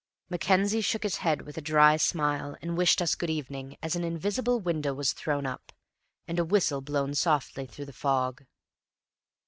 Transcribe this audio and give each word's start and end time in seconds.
Mackenzie 0.31 0.81
shook 0.81 1.03
his 1.03 1.17
head 1.17 1.43
with 1.43 1.59
a 1.59 1.61
dry 1.61 1.95
smile, 1.95 2.57
and 2.59 2.75
wished 2.75 3.03
us 3.03 3.13
good 3.13 3.29
evening 3.29 3.77
as 3.83 3.95
an 3.95 4.03
invisible 4.03 4.59
window 4.59 4.95
was 4.95 5.13
thrown 5.13 5.45
up, 5.45 5.71
and 6.27 6.39
a 6.39 6.43
whistle 6.43 6.81
blown 6.81 7.13
softly 7.13 7.67
through 7.67 7.85
the 7.85 7.93
fog. 7.93 8.43